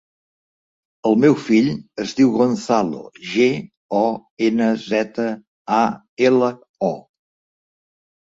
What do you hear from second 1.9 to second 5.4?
es diu Gonzalo: ge, o, ena, zeta,